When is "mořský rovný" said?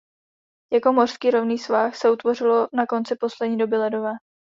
0.93-1.57